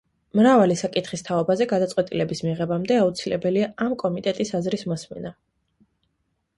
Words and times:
მრავალი 0.37 0.77
საკითხის 0.79 1.23
თაობაზე 1.27 1.67
გადაწყვეტილების 1.75 2.43
მიღებამდე 2.47 2.99
აუცილებელია 3.05 3.71
ამ 3.89 3.95
კომიტეტის 4.07 4.57
აზრის 4.63 4.89
მოსმენა. 4.95 5.39